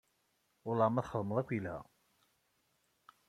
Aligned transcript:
Welleh 0.65 0.91
ma 0.91 1.01
txedmeḍ 1.05 1.37
akka 1.41 1.55
yelha. 1.57 1.77